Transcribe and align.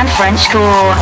And 0.00 0.08
Frenchcore. 0.08 0.96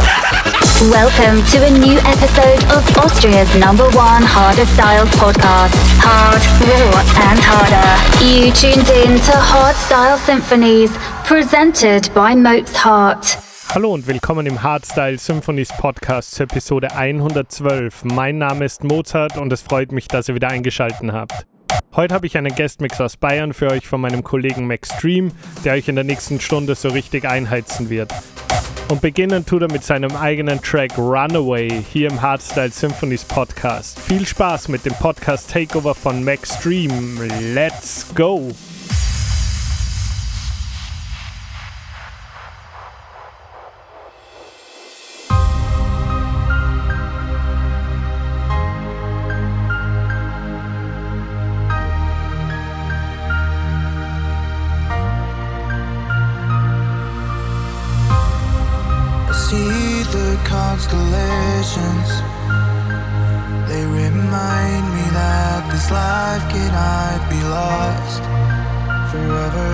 Welcome 0.90 1.44
to 1.52 1.64
a 1.64 1.70
new 1.70 1.96
episode 2.00 2.64
of 2.74 2.82
Austria's 2.98 3.54
number 3.54 3.84
one 3.90 4.24
harder 4.24 4.66
styles 4.66 5.08
podcast. 5.10 5.70
Hard, 6.02 6.42
raw, 6.66 7.30
and 7.30 7.38
harder. 7.40 7.88
You 8.26 8.50
tuned 8.50 8.88
in 8.88 9.20
to 9.20 9.36
Hard 9.36 9.76
Style 9.76 10.18
Symphonies, 10.18 10.90
presented 11.22 12.12
by 12.12 12.34
Mozart. 12.34 13.38
Hallo 13.72 13.94
und 13.94 14.08
willkommen 14.08 14.46
im 14.46 14.64
Hardstyle 14.64 15.16
Symphonies 15.16 15.68
Podcast 15.78 16.32
zur 16.32 16.46
Episode 16.46 16.90
112. 16.90 18.02
Mein 18.02 18.38
Name 18.38 18.64
ist 18.64 18.82
Mozart 18.82 19.36
und 19.36 19.52
es 19.52 19.62
freut 19.62 19.92
mich, 19.92 20.08
dass 20.08 20.28
ihr 20.28 20.34
wieder 20.34 20.48
eingeschaltet 20.48 21.12
habt. 21.12 21.46
Heute 21.94 22.14
habe 22.14 22.26
ich 22.26 22.36
einen 22.36 22.52
Guestmix 22.52 23.00
aus 23.00 23.16
Bayern 23.16 23.52
für 23.52 23.70
euch 23.70 23.86
von 23.86 24.00
meinem 24.00 24.24
Kollegen 24.24 24.66
Max 24.66 24.92
Stream, 24.92 25.30
der 25.64 25.74
euch 25.74 25.86
in 25.86 25.94
der 25.94 26.04
nächsten 26.04 26.40
Stunde 26.40 26.74
so 26.74 26.88
richtig 26.88 27.24
einheizen 27.24 27.90
wird. 27.90 28.12
Und 28.89 29.03
beginnen 29.03 29.44
tut 29.44 29.61
er 29.61 29.70
mit 29.70 29.84
seinem 29.84 30.17
eigenen 30.17 30.62
Track 30.62 30.97
Runaway 30.97 31.84
hier 31.92 32.08
im 32.08 32.22
Hardstyle 32.22 32.70
Symphonies 32.70 33.22
Podcast. 33.22 34.00
Viel 34.00 34.27
Spaß 34.27 34.69
mit 34.69 34.86
dem 34.86 34.95
Podcast 34.95 35.50
Takeover 35.50 35.95
von 35.95 36.25
Max 36.25 36.55
Stream. 36.55 37.20
Let's 37.53 38.06
go! 38.14 38.50
Constellations. 60.78 62.08
They 63.68 63.84
remind 63.84 64.84
me 64.94 65.04
that 65.10 65.66
this 65.72 65.90
life 65.90 66.44
cannot 66.54 67.18
be 67.28 67.40
lost 67.42 68.22
forever. 69.10 69.70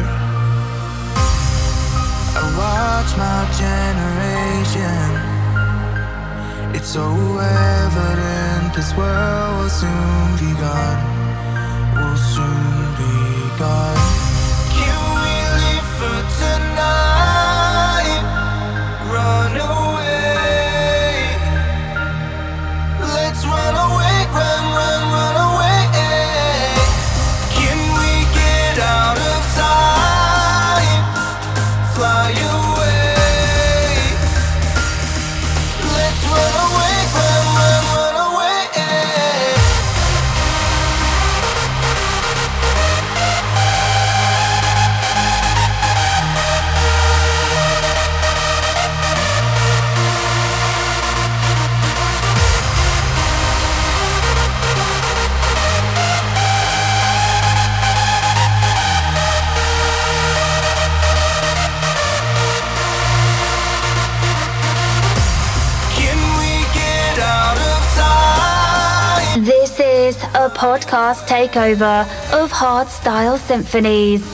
I 2.36 2.42
watch 2.56 3.10
my 3.20 3.40
generation. 3.64 5.08
It's 6.74 6.88
so 6.88 7.06
evident 7.38 8.74
this 8.74 8.96
world 8.96 9.58
will 9.58 9.68
soon 9.68 10.26
be 10.40 10.52
gone. 10.58 11.02
Will 11.96 12.16
soon 12.16 12.80
be 12.96 13.14
gone. 13.60 14.00
Can 14.72 15.00
we 15.20 15.34
live 15.60 15.88
for 15.98 16.18
tonight? 16.40 17.03
Podcast 70.64 71.26
takeover 71.26 72.08
of 72.32 72.50
Hard 72.50 72.88
Style 72.88 73.36
Symphonies. 73.36 74.24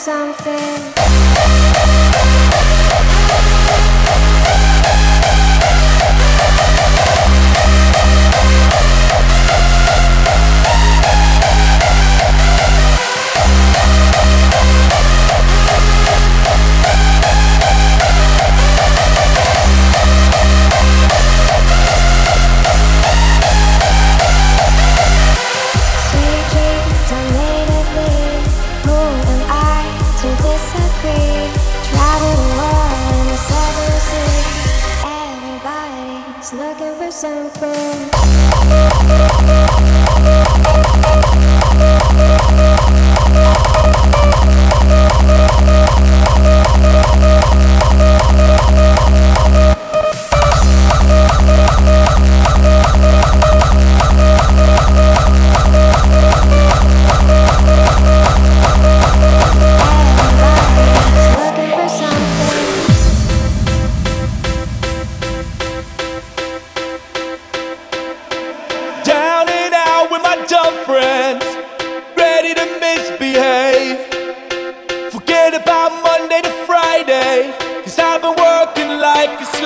something. 0.03 1.12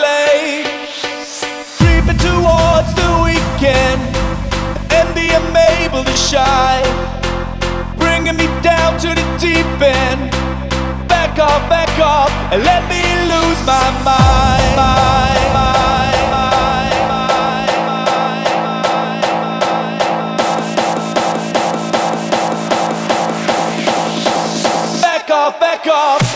away. 0.07 0.63
Creeping 1.77 2.19
towards 2.19 2.91
the 2.99 3.09
weekend, 3.27 4.01
and 4.91 5.07
being 5.15 5.55
able 5.79 6.03
to 6.03 6.17
shine. 6.17 6.85
Bringing 7.97 8.37
me 8.37 8.47
down 8.61 8.99
to 8.99 9.09
the 9.09 9.25
deep 9.39 9.65
end. 9.81 10.31
Back 11.07 11.39
off, 11.39 11.69
back 11.69 11.99
off, 11.99 12.31
and 12.51 12.63
let 12.63 12.83
me 12.89 13.01
lose 13.31 13.59
my 13.65 13.87
mind. 14.07 14.75
mind, 14.75 15.53
mind. 15.53 16.15
Back 25.01 25.29
off, 25.29 25.59
back 25.59 25.87
off 25.87 26.26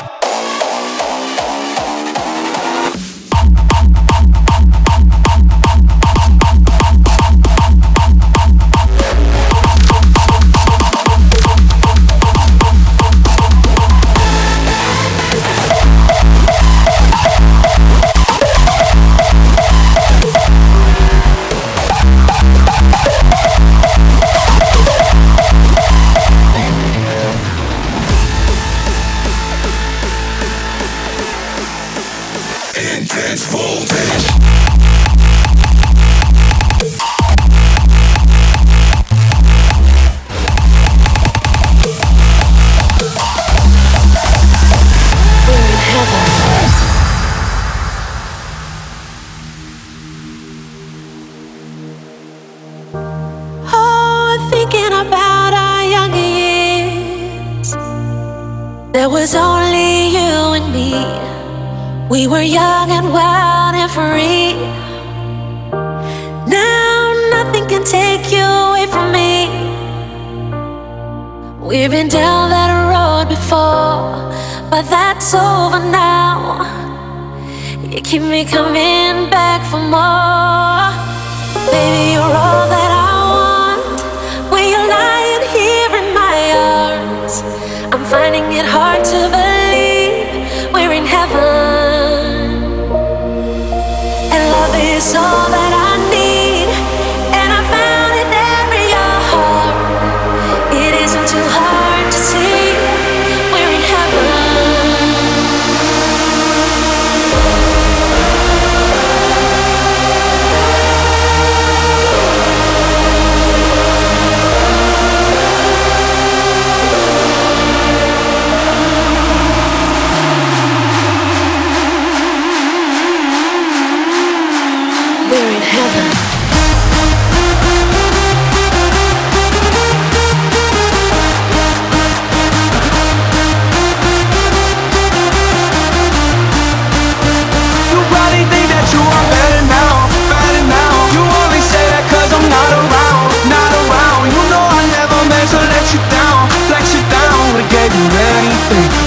me 78.31 78.45
coming 78.45 79.29
back 79.29 79.61
for 79.69 79.77
more. 79.77 80.40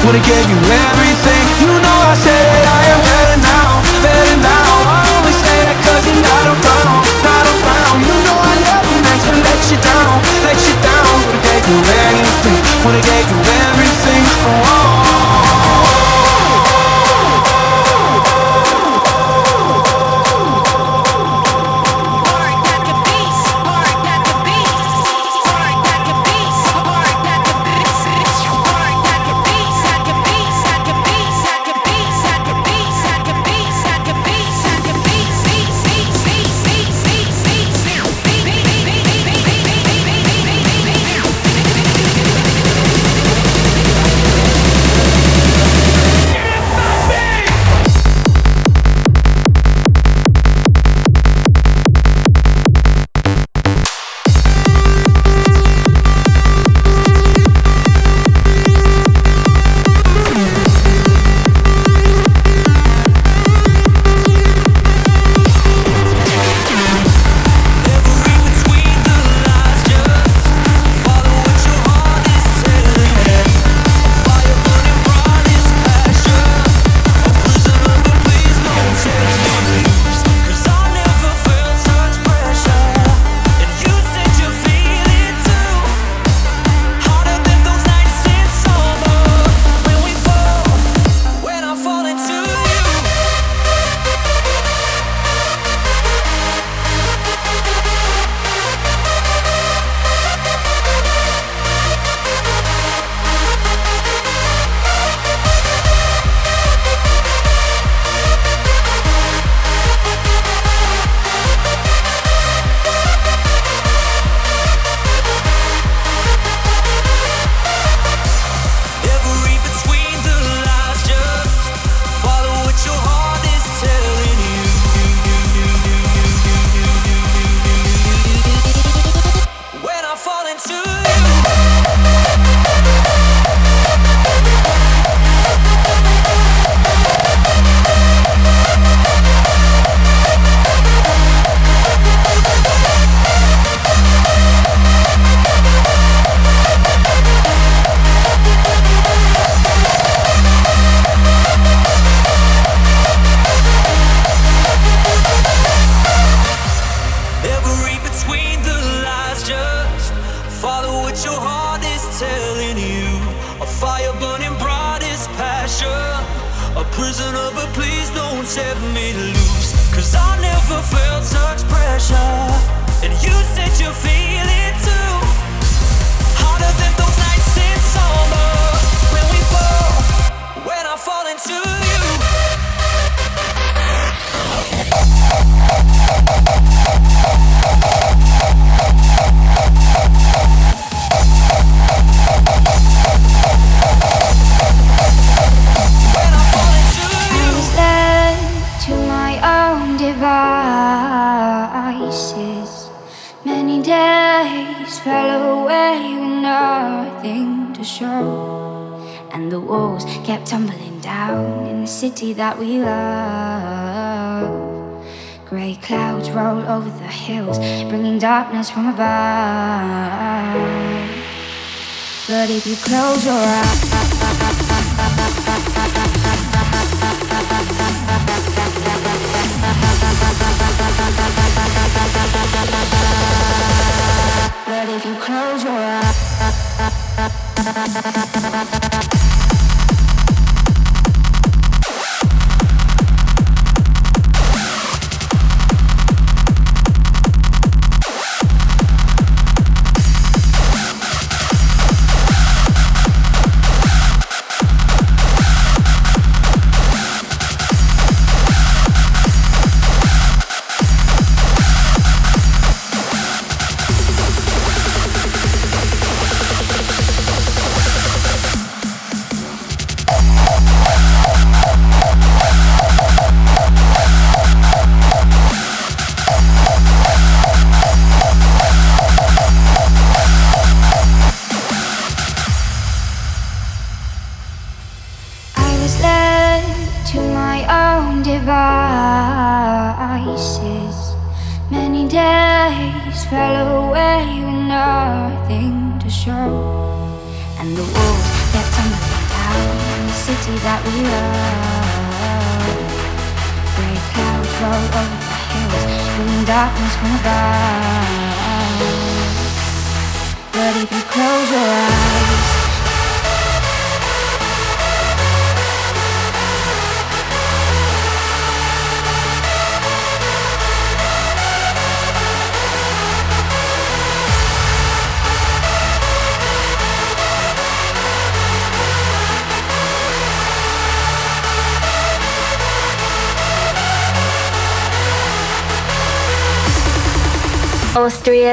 Would've 0.04 0.20
gave 0.20 0.44
you 0.52 0.61
everything. 0.61 1.44
You 1.64 1.73
know 1.80 1.99
I 2.04 2.12
said 2.12 2.37
it, 2.37 2.64
I 2.68 2.82
am 2.92 3.00
better 3.08 3.38
now 3.40 3.80
Better 4.04 4.37
now. 4.37 4.68
I 4.84 5.00
only 5.16 5.32
say 5.32 5.64
that 5.64 5.80
cause 5.80 6.04
you're 6.04 6.20
not 6.20 6.44
around 6.44 7.00
Not 7.25 7.44
around. 7.49 8.04
You 8.04 8.12
know 8.12 8.37
I 8.37 8.52
never 8.68 9.00
meant 9.00 9.23
to 9.25 9.32
let 9.32 9.61
you 9.73 9.80
down 9.80 10.20
Let 10.44 10.61
you 10.61 10.76
down. 10.84 11.08
Would've 11.25 11.40
gave 11.40 11.64
you 11.73 11.80
anything 12.12 12.61
Would've 12.84 13.00
gave 13.00 13.26
you 13.32 13.40
everything. 13.64 14.23
Oh, 14.44 14.83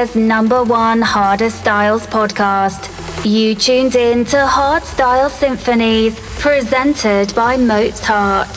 Austria's 0.02 0.28
number 0.28 0.64
one 0.64 1.00
harder 1.00 1.48
styles 1.48 2.06
podcast. 2.08 2.90
You 3.24 3.54
tuned 3.54 3.94
in 3.94 4.24
to 4.26 4.46
Hard 4.46 4.82
Style 4.82 5.30
Symphonies, 5.30 6.18
presented 6.40 7.32
by 7.36 7.56
Mozart. 7.56 8.48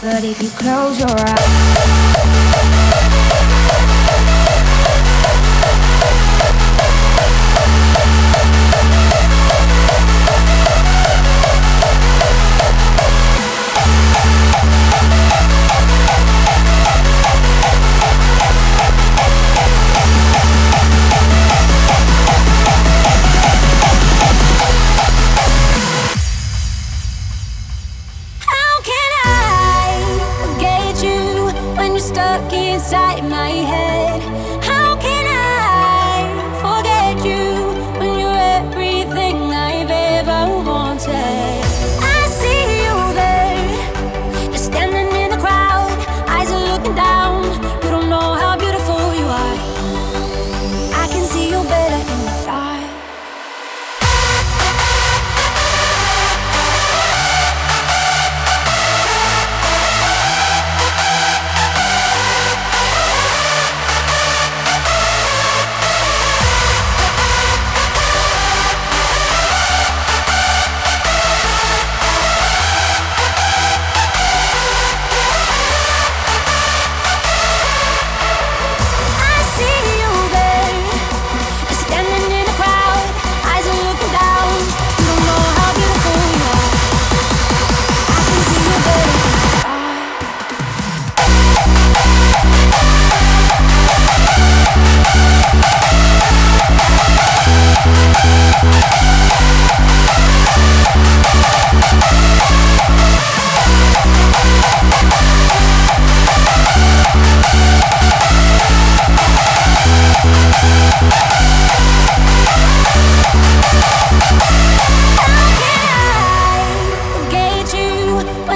But 0.00 0.22
if 0.22 0.40
you 0.40 0.48
close 0.50 1.00
your 1.00 1.10
eyes. 1.10 1.65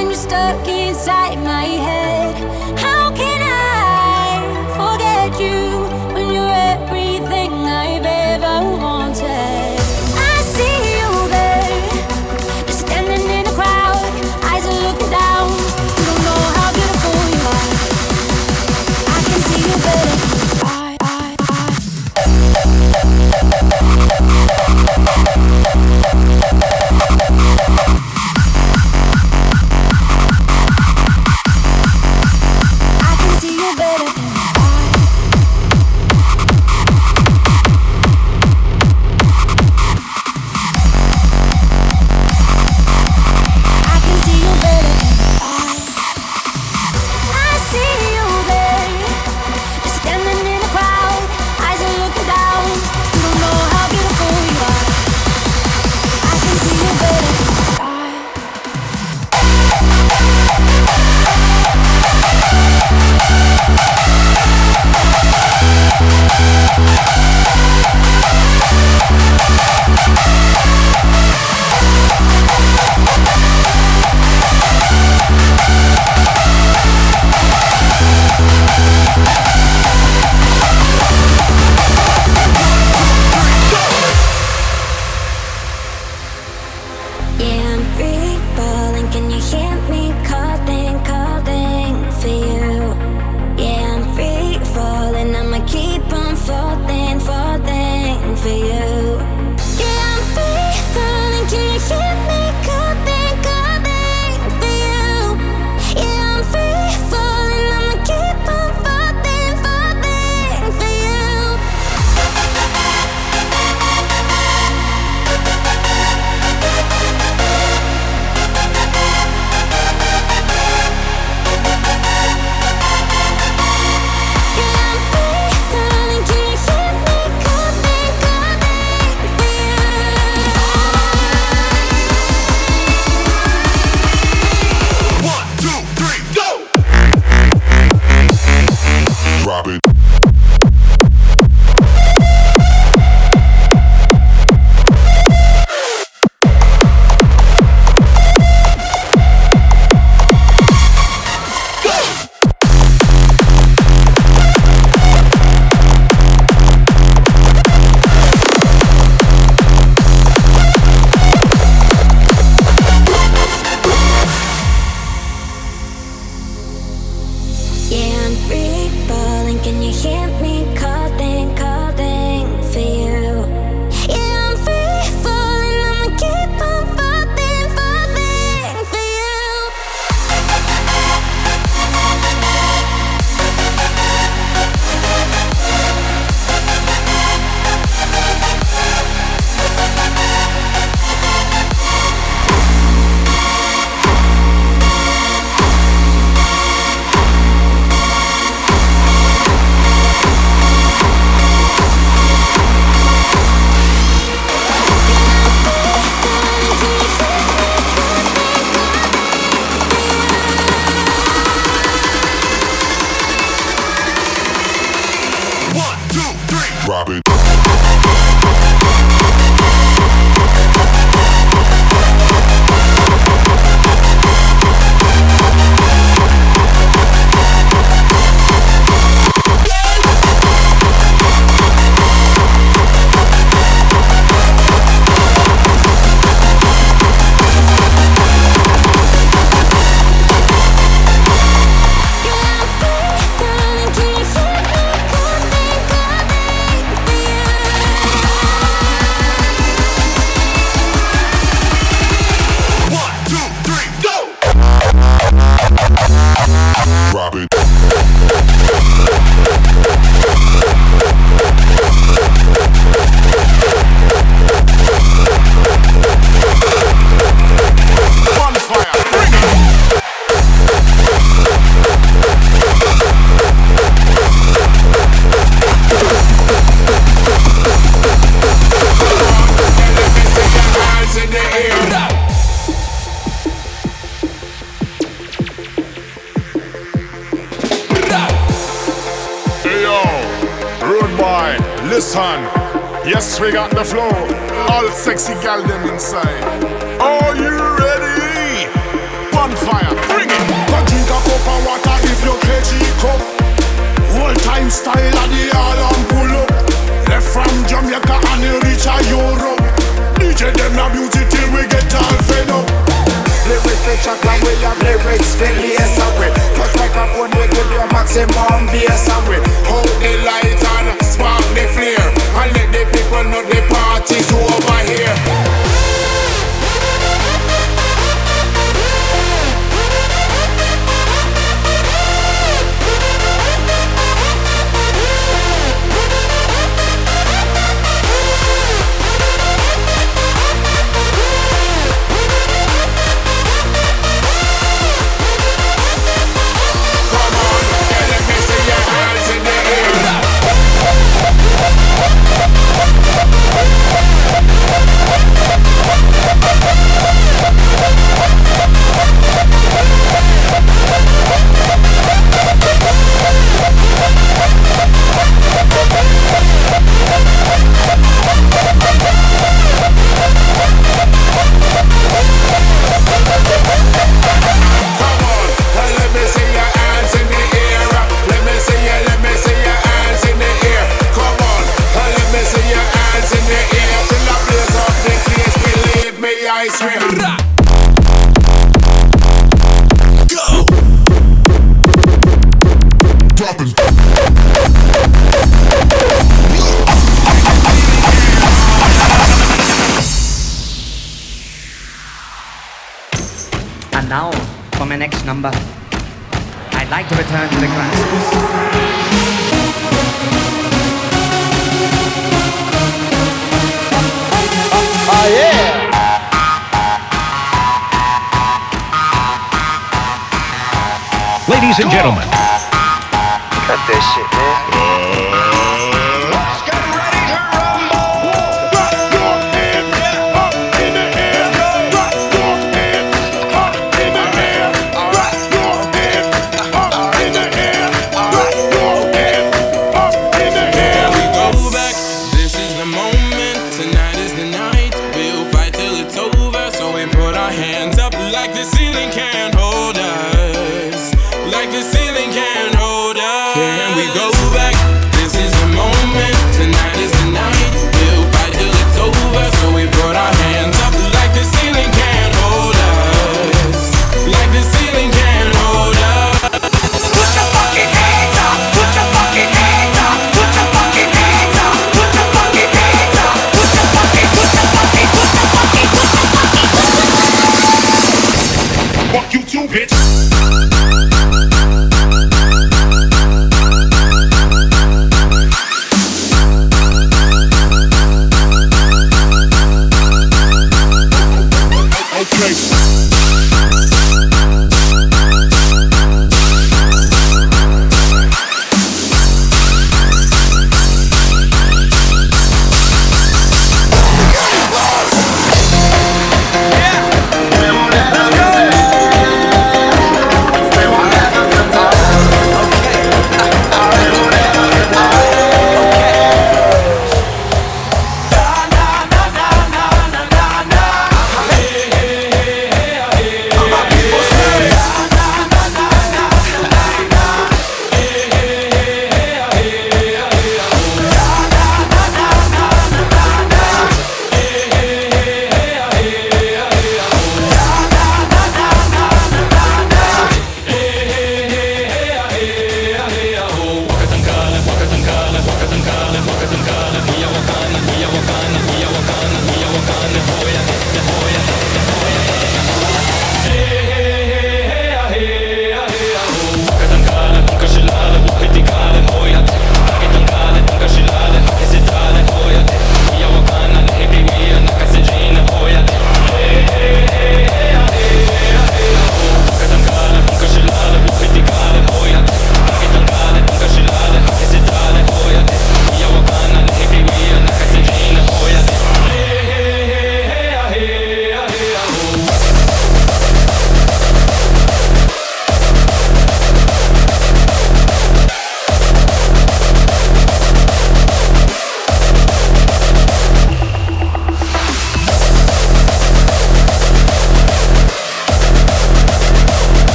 I'm 0.00 0.14
stuck 0.14 0.66
inside 0.66 1.36
my 1.44 1.64
head. 1.86 2.34
How 2.78 2.99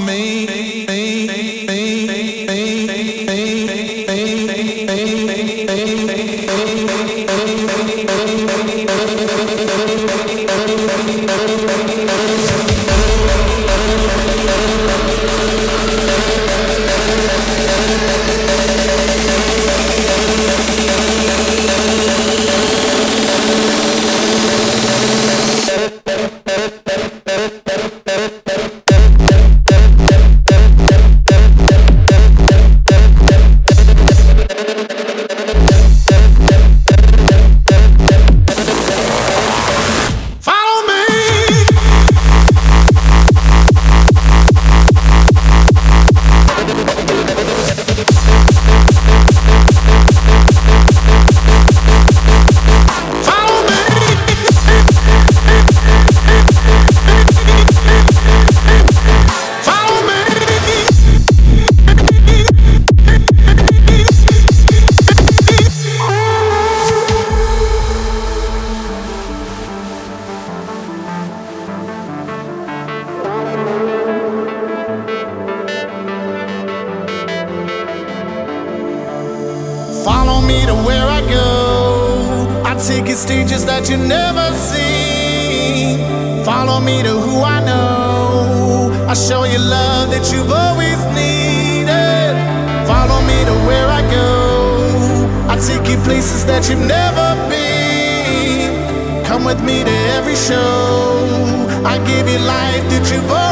me. 0.00 0.89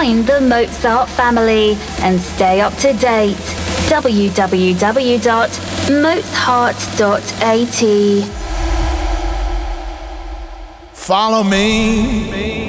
Join 0.00 0.24
the 0.24 0.40
Mozart 0.40 1.10
family 1.10 1.76
and 2.00 2.18
stay 2.18 2.62
up 2.62 2.74
to 2.76 2.94
date. 2.94 3.36
www.mozart.at 3.90 4.40
Follow 10.94 11.42
me. 11.42 12.59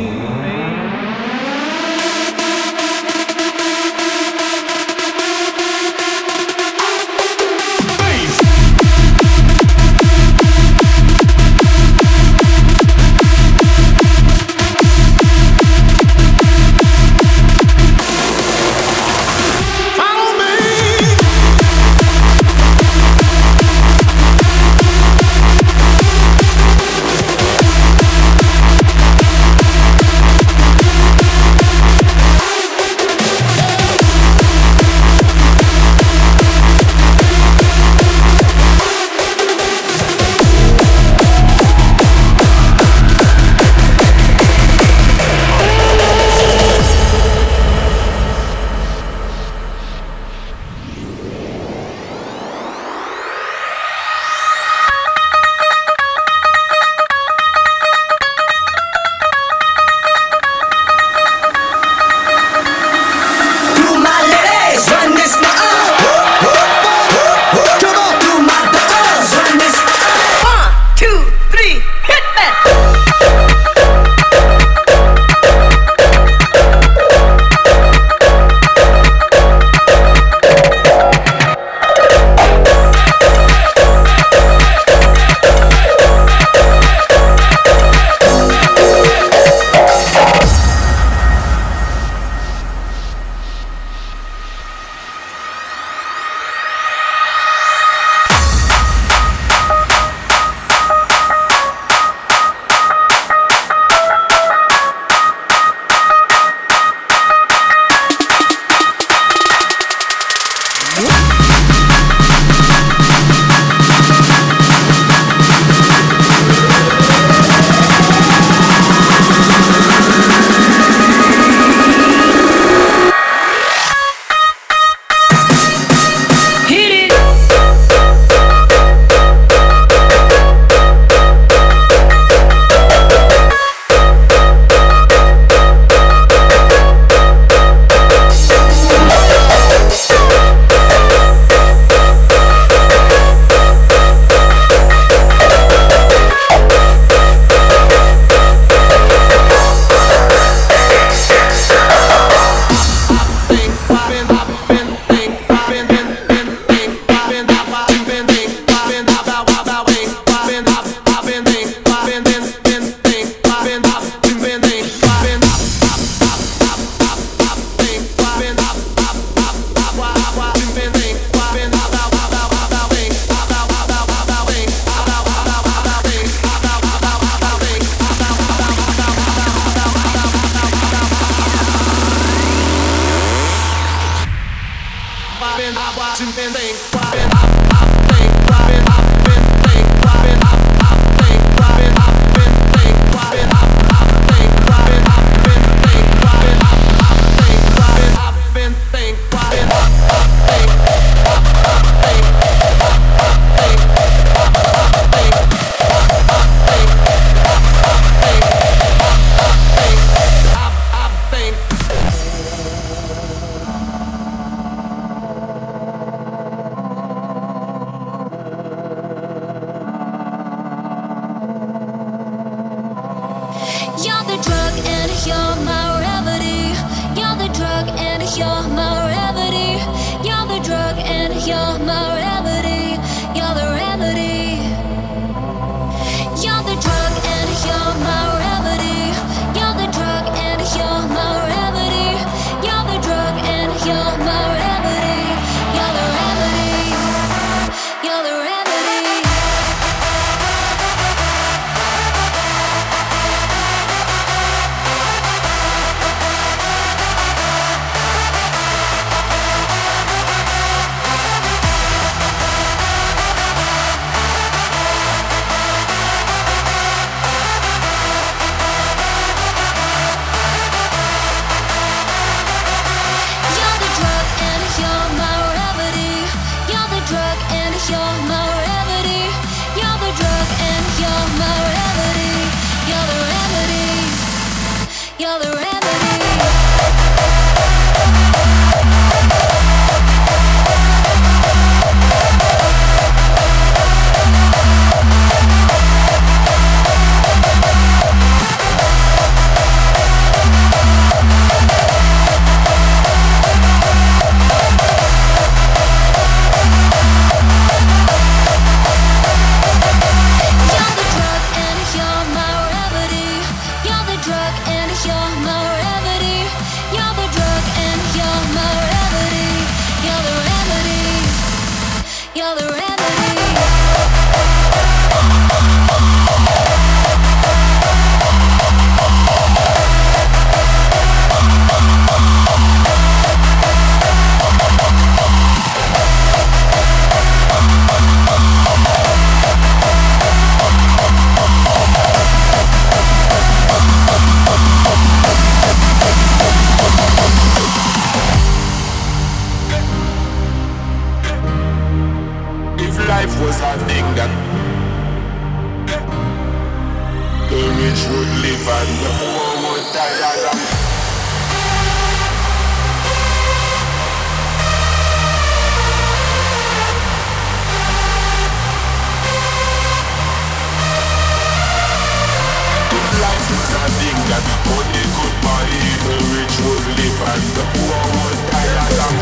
But 374.67 374.85
good 374.89 375.35
body, 375.45 375.81
the 376.05 376.15
rich 376.33 376.55
would 376.65 376.85
live 376.97 377.19
and 377.31 377.45
the 377.57 377.65
poor 377.75 378.01
would 378.17 378.39
die. 378.49 378.71
I'm 379.05 379.17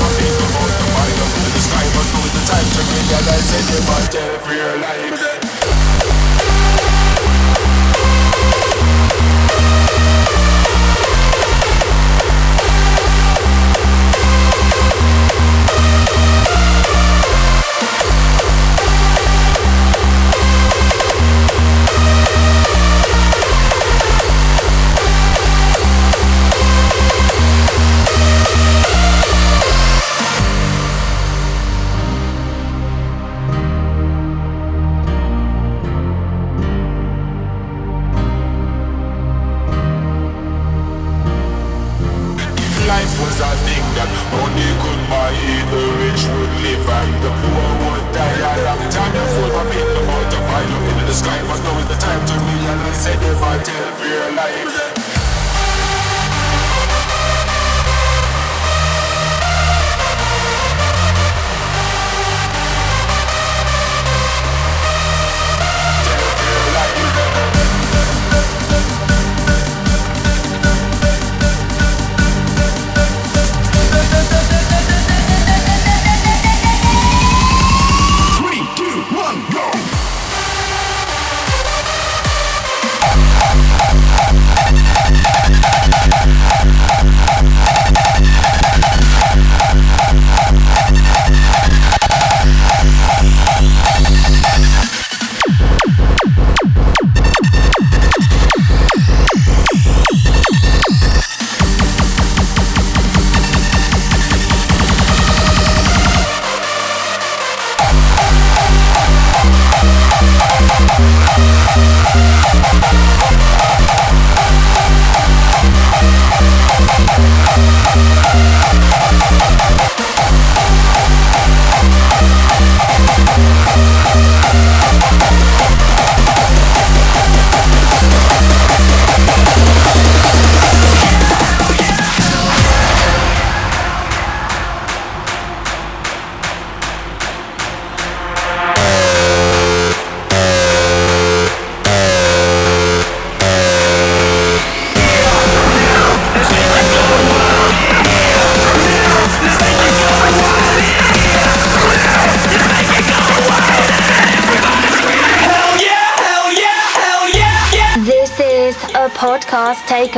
my 0.00 0.10
feet 0.16 0.38
about 0.38 0.72
the 0.78 0.86
of 1.24 1.30
the 1.34 1.60
sky, 1.66 1.86
but 1.94 2.06
through 2.12 2.30
the 2.34 2.42
time 2.48 2.68
to 2.74 2.80
realize 2.92 3.50
it 3.58 3.68
about 3.82 4.14
every 4.14 4.60
life. 4.80 5.33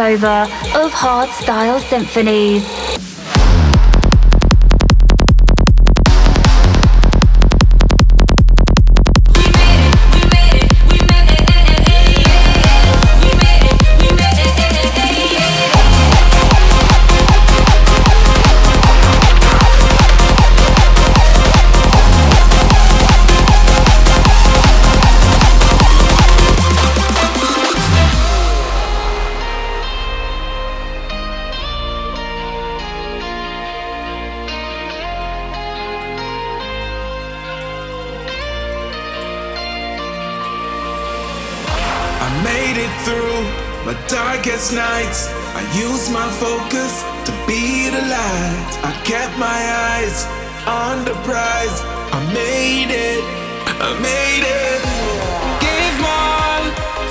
Takeover 0.07 0.44
of 0.84 0.92
Hardstyle 0.92 1.80
Symphonies. 1.80 2.95
Through 43.05 43.42
my 43.84 43.94
darkest 44.09 44.72
nights. 44.72 45.28
I 45.55 45.62
used 45.74 46.12
my 46.12 46.28
focus 46.40 46.92
to 47.26 47.32
be 47.47 47.90
the 47.90 48.03
light. 48.16 48.70
I 48.82 48.92
kept 49.05 49.38
my 49.38 49.61
eyes 49.92 50.26
on 50.66 51.05
the 51.05 51.14
prize. 51.28 51.78
I 52.16 52.20
made 52.32 52.90
it, 52.90 53.22
I 53.86 53.90
made 54.01 54.44
it. 54.44 54.80
Gave 55.64 55.94
my 56.01 56.47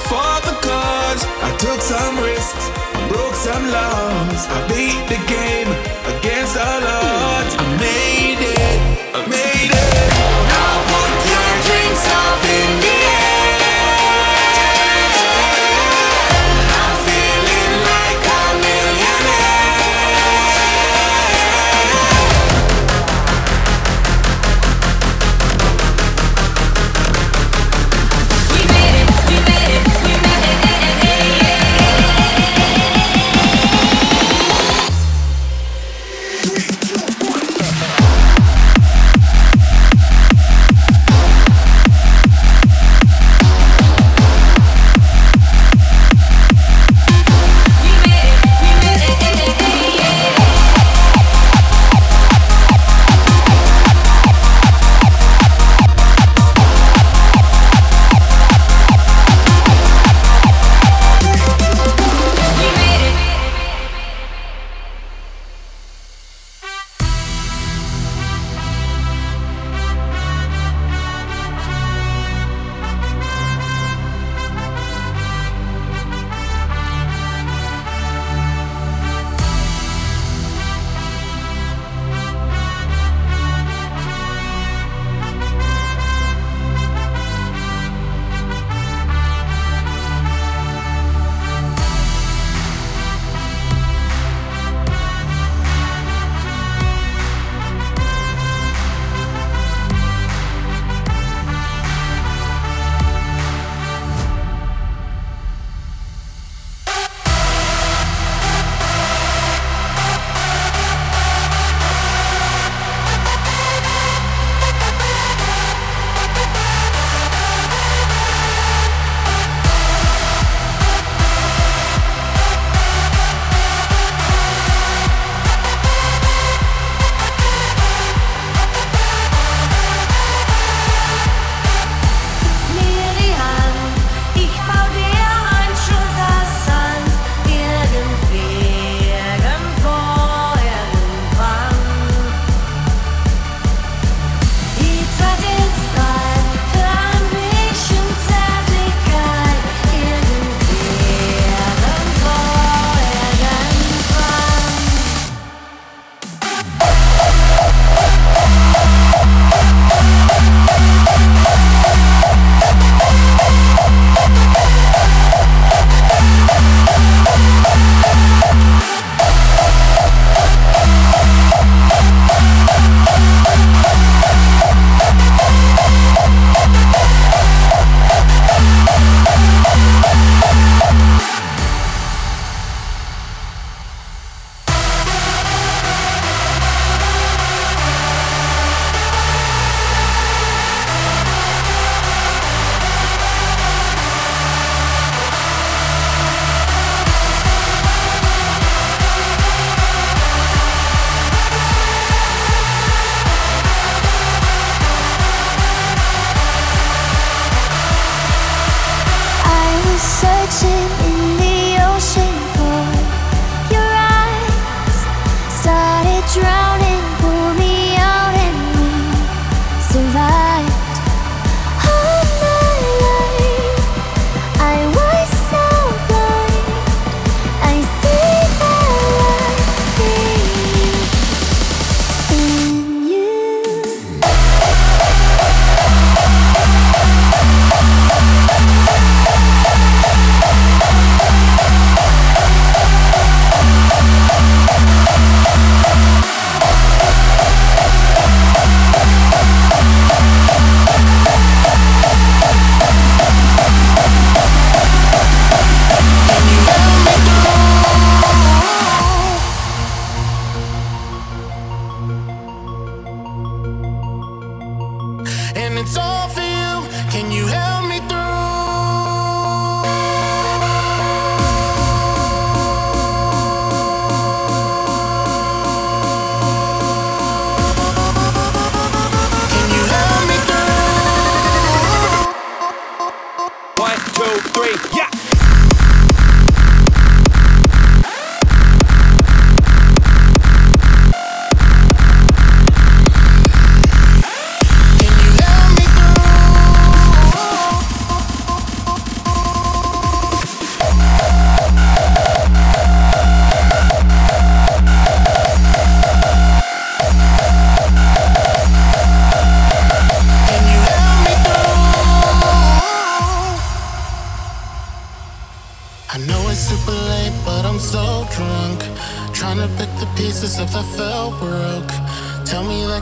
for 0.09 0.36
the 0.47 0.55
cause. 0.67 1.21
I 1.47 1.49
took 1.57 1.81
some 1.81 2.15
risks, 2.19 2.65
I 2.97 3.01
broke 3.09 3.38
some 3.47 3.65
laws. 3.77 4.41
I 4.57 4.59
beat 4.69 5.01
the 5.13 5.21
game 5.27 5.69
against 6.13 6.57
all 6.57 6.83
odds. 6.83 7.53
I 7.57 7.65
made 7.79 8.34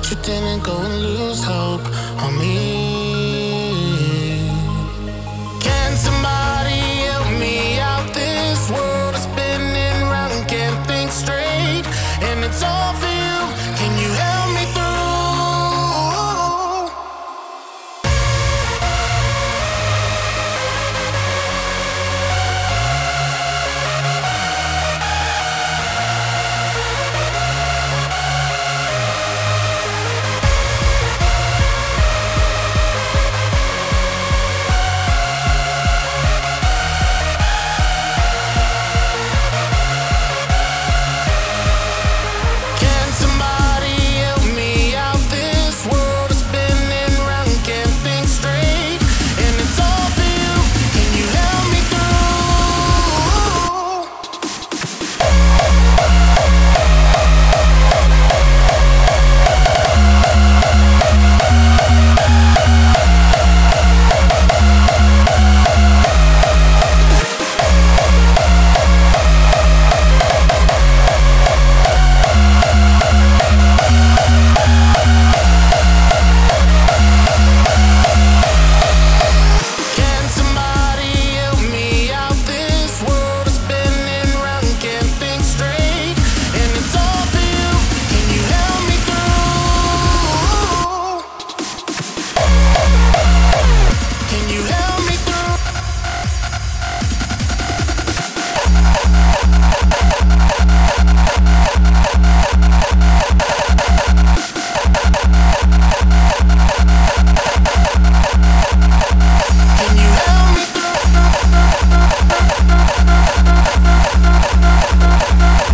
you 0.10 0.18
didn't 0.18 0.64
go 0.64 0.76
and 0.78 1.02
lose 1.02 1.44
hope 1.44 1.86
on 2.24 2.38
me. 2.40 2.73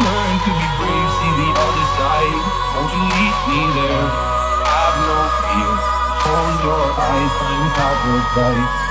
learn 0.00 0.34
to 0.40 0.50
be 0.50 0.66
brave, 0.80 1.10
see 1.20 1.32
the 1.40 1.50
other 1.52 1.86
side. 1.96 2.40
Won't 2.74 2.90
you 2.92 3.02
lead 3.04 3.36
me 3.48 3.60
there? 3.76 4.06
Have 4.64 4.96
no 5.04 5.18
fear. 5.44 5.72
Close 6.20 6.58
your 6.64 6.84
eyes, 6.96 7.32
find 7.38 7.68
paradise. 7.76 8.89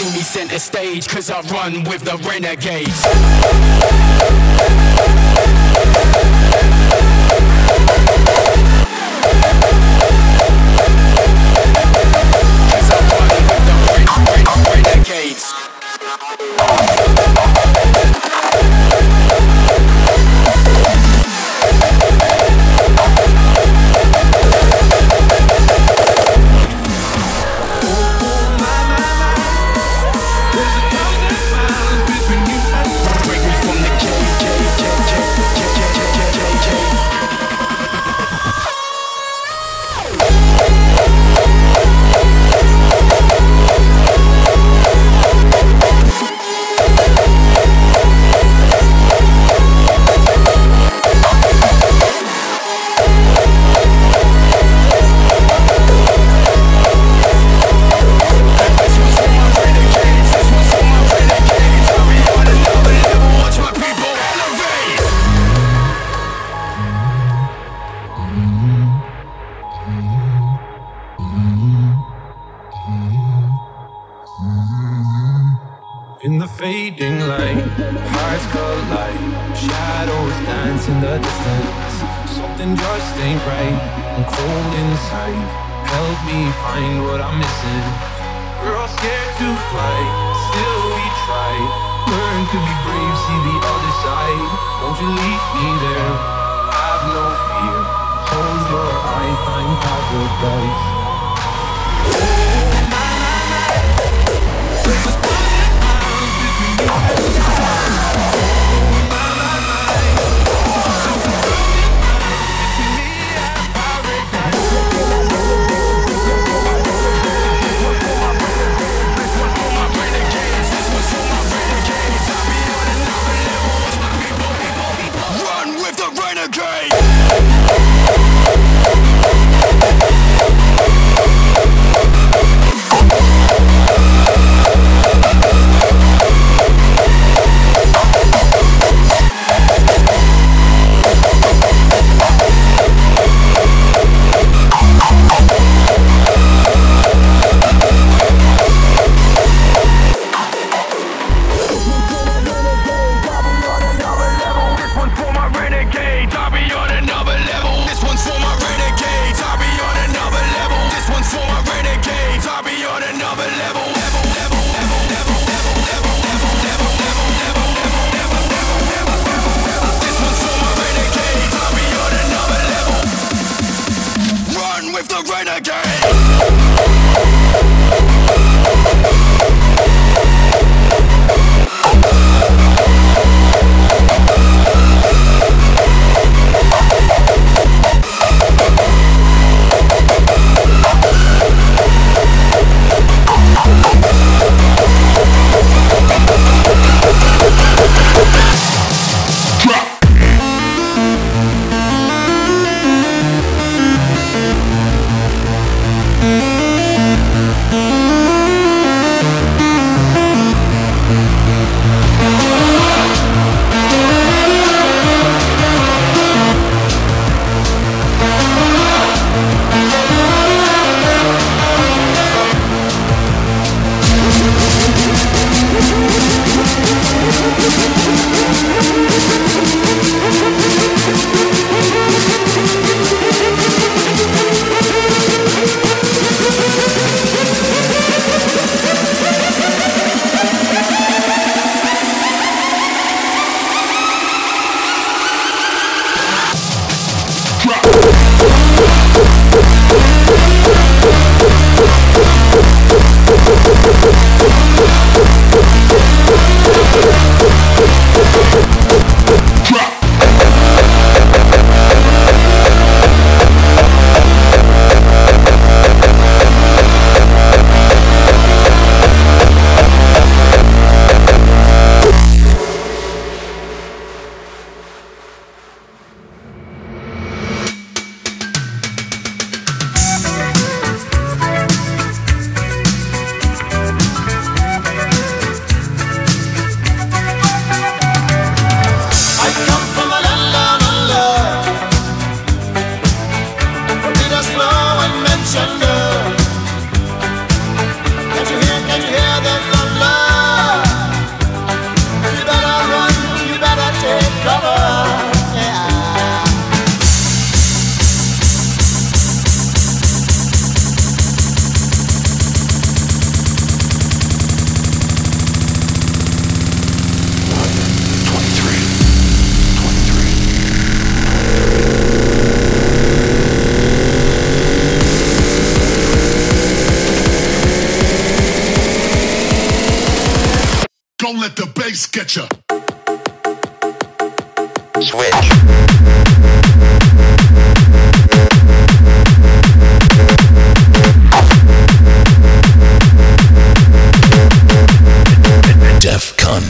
see 0.00 0.18
me 0.18 0.22
center 0.22 0.58
stage, 0.58 1.08
cause 1.08 1.30
I 1.30 1.40
run 1.52 1.84
with 1.84 2.02
the 2.04 2.16
renegades. 2.26 3.04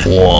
Wow. 0.06 0.39